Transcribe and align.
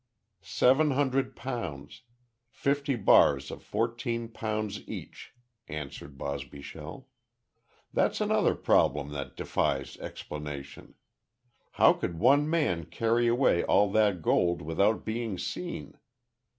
"Seven 0.41 0.89
hundred 0.89 1.35
pounds 1.35 2.01
fifty 2.49 2.95
bars 2.95 3.51
of 3.51 3.61
fourteen 3.61 4.29
pounds 4.29 4.81
each," 4.89 5.35
answered 5.67 6.17
Bosbyshell. 6.17 7.07
"That's 7.93 8.19
another 8.19 8.55
problem 8.55 9.09
that 9.11 9.35
defies 9.37 9.97
explanation. 9.97 10.95
How 11.73 11.93
could 11.93 12.17
one 12.17 12.49
man 12.49 12.85
carry 12.85 13.27
away 13.27 13.63
all 13.63 13.91
that 13.91 14.23
gold 14.23 14.63
without 14.63 15.05
being 15.05 15.37
seen? 15.37 15.95